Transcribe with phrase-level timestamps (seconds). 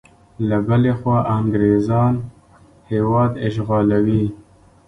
[0.49, 2.15] له بلې خوا انګریزیان
[2.91, 4.25] هیواد اشغالوي.